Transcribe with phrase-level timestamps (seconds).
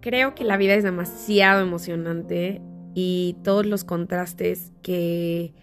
[0.00, 2.60] creo que la vida es demasiado emocionante
[2.94, 5.54] y todos los contrastes que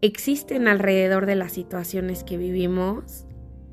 [0.00, 3.26] existen alrededor de las situaciones que vivimos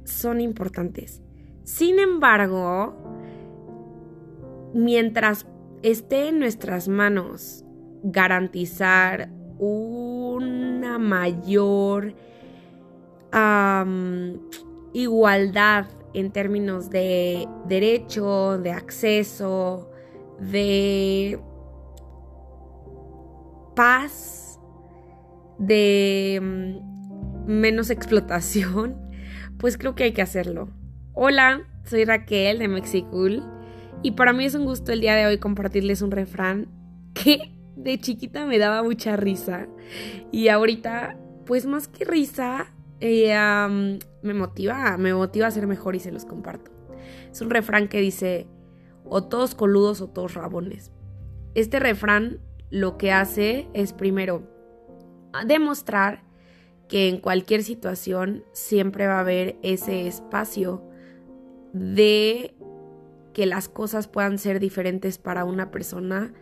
[0.03, 1.21] son importantes.
[1.63, 2.95] Sin embargo,
[4.73, 5.45] mientras
[5.81, 7.63] esté en nuestras manos
[8.03, 12.15] garantizar una mayor
[14.93, 19.91] igualdad en términos de derecho, de acceso,
[20.39, 21.39] de
[23.75, 24.59] paz,
[25.57, 28.97] de mm, menos explotación,
[29.57, 30.69] pues creo que hay que hacerlo.
[31.13, 33.43] Hola, soy Raquel de Mexicool
[34.01, 36.67] y para mí es un gusto el día de hoy compartirles un refrán
[37.13, 39.67] que de chiquita me daba mucha risa
[40.31, 42.67] y ahorita pues más que risa
[43.03, 46.71] me motiva, me motiva a ser mejor y se los comparto.
[47.31, 48.47] Es un refrán que dice
[49.03, 50.91] o todos coludos o todos rabones.
[51.53, 54.43] Este refrán lo que hace es primero
[55.45, 56.23] demostrar
[56.87, 60.83] que en cualquier situación siempre va a haber ese espacio
[61.73, 62.55] de
[63.33, 66.33] que las cosas puedan ser diferentes para una persona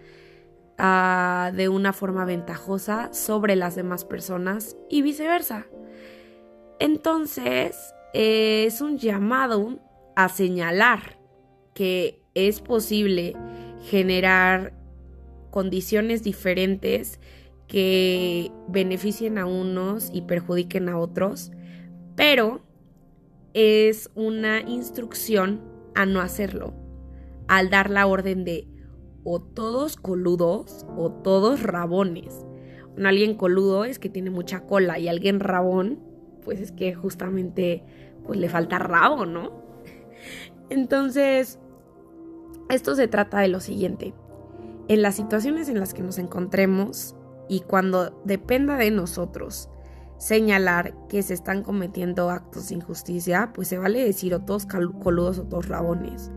[0.78, 5.68] ah, de una forma ventajosa sobre las demás personas y viceversa.
[6.82, 9.78] Entonces, es un llamado
[10.16, 11.20] a señalar
[11.76, 13.36] que es posible
[13.84, 14.74] generar
[15.52, 17.20] condiciones diferentes
[17.68, 21.52] que beneficien a unos y perjudiquen a otros,
[22.16, 22.64] pero
[23.54, 25.62] es una instrucción
[25.94, 26.74] a no hacerlo,
[27.48, 28.68] al dar la orden de
[29.24, 32.44] o todos coludos o todos rabones.
[32.98, 36.11] Un alguien coludo es que tiene mucha cola y alguien rabón,
[36.44, 37.84] pues es que justamente
[38.26, 39.52] pues le falta rabo, ¿no?
[40.70, 41.60] Entonces,
[42.70, 44.14] esto se trata de lo siguiente
[44.88, 47.16] en las situaciones en las que nos encontremos
[47.48, 49.70] y cuando dependa de nosotros
[50.18, 55.40] señalar que se están cometiendo actos de injusticia, pues se vale decir o todos coludos
[55.40, 56.30] o todos rabones.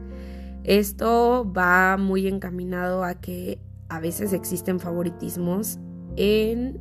[0.62, 5.78] Esto va muy encaminado a que a veces existen favoritismos
[6.16, 6.80] en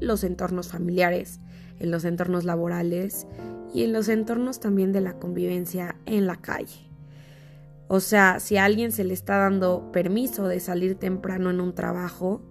[0.00, 1.40] los entornos familiares,
[1.78, 3.26] en los entornos laborales
[3.72, 6.90] y en los entornos también de la convivencia en la calle.
[7.88, 11.74] O sea, si a alguien se le está dando permiso de salir temprano en un
[11.74, 12.42] trabajo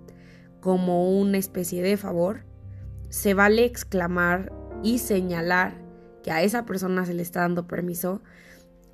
[0.59, 2.41] como una especie de favor,
[3.09, 4.51] se vale exclamar
[4.83, 5.75] y señalar
[6.23, 8.21] que a esa persona se le está dando permiso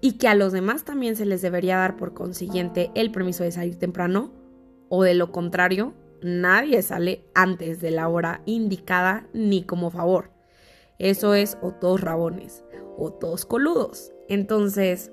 [0.01, 3.51] y que a los demás también se les debería dar por consiguiente el permiso de
[3.51, 4.31] salir temprano
[4.89, 10.31] o de lo contrario, nadie sale antes de la hora indicada ni como favor.
[10.97, 12.63] Eso es o todos rabones
[12.97, 14.11] o todos coludos.
[14.27, 15.11] Entonces,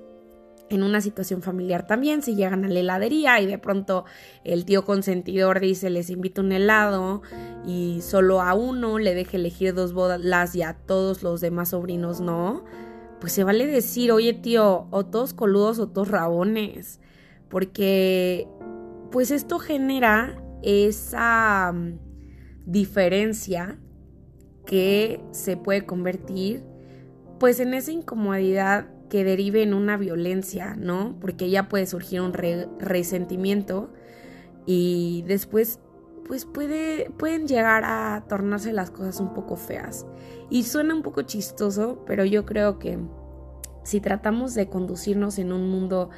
[0.69, 4.05] en una situación familiar también, si llegan a la heladería y de pronto
[4.43, 7.21] el tío consentidor dice les invito un helado
[7.65, 12.21] y solo a uno le deje elegir dos bolas y a todos los demás sobrinos
[12.21, 12.63] no,
[13.19, 16.99] pues se vale decir, oye tío, o todos coludos o todos rabones,
[17.49, 18.47] porque
[19.11, 21.99] pues esto genera esa mm,
[22.65, 23.77] diferencia
[24.65, 26.63] que se puede convertir
[27.39, 31.17] pues en esa incomodidad que derive en una violencia, ¿no?
[31.19, 33.91] Porque ya puede surgir un resentimiento
[34.65, 35.79] y después
[36.25, 40.05] pues puede, pueden llegar a tornarse las cosas un poco feas.
[40.49, 42.97] Y suena un poco chistoso, pero yo creo que
[43.83, 46.09] si tratamos de conducirnos en un mundo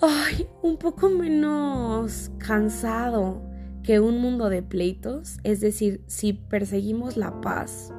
[0.00, 3.42] ay, un poco menos cansado
[3.82, 7.92] que un mundo de pleitos, es decir, si perseguimos la paz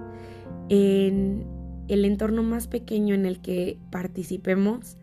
[0.69, 1.45] en
[1.87, 4.97] el entorno más pequeño en el que participemos,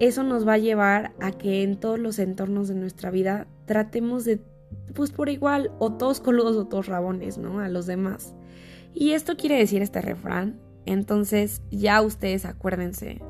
[0.00, 4.24] eso nos va a llevar a que en todos los entornos de nuestra vida tratemos
[4.24, 4.40] de,
[4.94, 7.60] pues por igual, o todos coludos o todos rabones, ¿no?
[7.60, 8.34] A los demás.
[8.92, 10.60] Y esto quiere decir este refrán.
[10.86, 13.22] Entonces ya ustedes acuérdense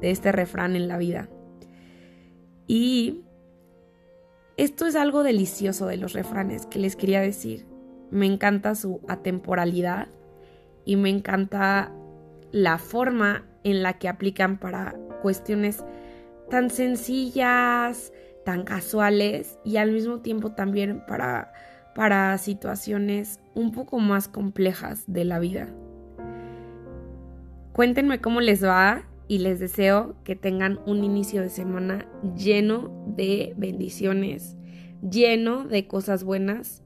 [0.00, 1.28] de este refrán en la vida.
[2.66, 3.22] Y
[4.56, 7.66] esto es algo delicioso de los refranes que les quería decir.
[8.10, 10.08] Me encanta su atemporalidad
[10.84, 11.92] y me encanta
[12.52, 15.84] la forma en la que aplican para cuestiones
[16.50, 18.12] tan sencillas,
[18.44, 21.52] tan casuales y al mismo tiempo también para,
[21.94, 25.68] para situaciones un poco más complejas de la vida.
[27.72, 32.06] Cuéntenme cómo les va y les deseo que tengan un inicio de semana
[32.36, 34.56] lleno de bendiciones,
[35.02, 36.82] lleno de cosas buenas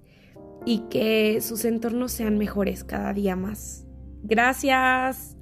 [0.64, 3.87] y que sus entornos sean mejores cada día más.
[4.23, 5.38] Gracias.